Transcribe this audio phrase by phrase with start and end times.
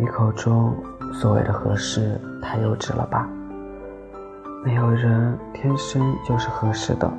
[0.00, 0.72] 你口中
[1.12, 3.28] 所谓的合适太幼稚了吧？
[4.64, 7.12] 没有人天生就是合适的，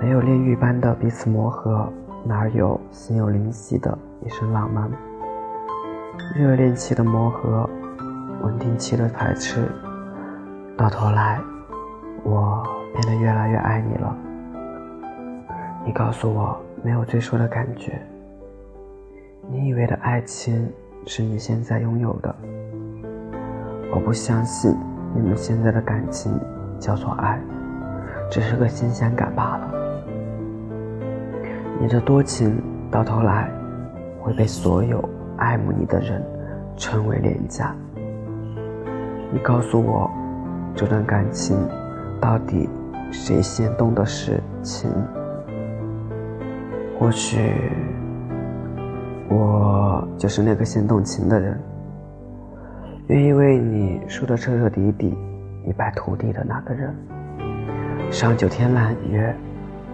[0.00, 1.92] 没有炼狱般的彼此磨合，
[2.24, 4.88] 哪有心有灵犀的一生浪漫？
[6.36, 7.68] 热恋期的磨合，
[8.42, 9.68] 稳定期的排斥，
[10.76, 11.40] 到头来，
[12.22, 12.62] 我
[12.92, 14.16] 变得越来越爱你了。
[15.84, 18.00] 你告诉我没有最初的感觉，
[19.50, 20.72] 你以为的爱情。
[21.08, 22.34] 是你现在拥有的，
[23.94, 24.76] 我不相信
[25.14, 26.36] 你们现在的感情
[26.80, 27.40] 叫做爱，
[28.28, 29.70] 只是个新鲜感罢了。
[31.80, 32.60] 你的多情
[32.90, 33.48] 到头来
[34.20, 35.02] 会被所有
[35.36, 36.20] 爱慕你的人
[36.76, 37.72] 称为廉价。
[39.32, 40.10] 你告诉我，
[40.74, 41.56] 这段感情
[42.20, 42.68] 到底
[43.12, 44.90] 谁先动的是情？
[46.98, 47.52] 或许。
[49.28, 51.60] 我就是那个先动情的人，
[53.08, 55.16] 愿意为你输得彻彻底底、
[55.66, 56.94] 一败涂地的那个人。
[58.10, 59.34] 上九天揽月，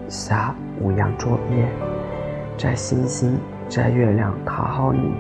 [0.06, 1.66] 下五洋捉鳖，
[2.58, 5.14] 摘星星，摘月亮讨好你，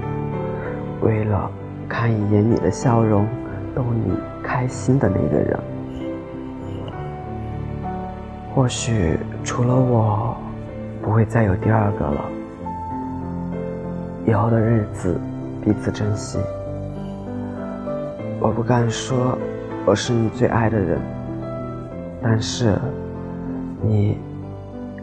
[1.00, 1.50] 为了
[1.88, 3.26] 看一眼你的笑容，
[3.74, 5.58] 逗你开心的那个人。
[8.54, 10.36] 或许除了我，
[11.00, 12.24] 不会再有第二个了。
[14.26, 15.18] 以后的日子，
[15.62, 16.38] 彼此珍惜。
[18.40, 19.38] 我不敢说
[19.84, 21.00] 我是你最爱的人，
[22.22, 22.78] 但是
[23.80, 24.18] 你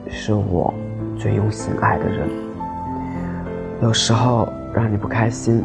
[0.10, 0.74] 是我
[1.18, 2.30] 最用心爱的人。
[3.82, 5.64] 有时候让你不开心，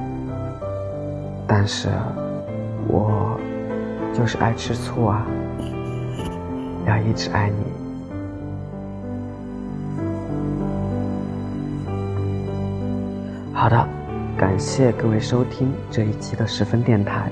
[1.46, 1.88] 但是
[2.88, 3.38] 我
[4.12, 5.26] 就是爱吃醋啊，
[6.86, 7.83] 要一直爱你。
[13.56, 13.88] 好的，
[14.36, 17.30] 感谢各位收听这一期的十分电台，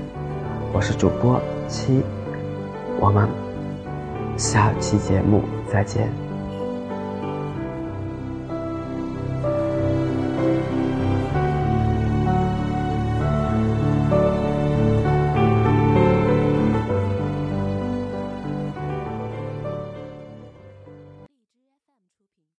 [0.71, 2.01] 我是主播七，
[2.97, 3.27] 我们
[4.37, 6.09] 下期节目再见。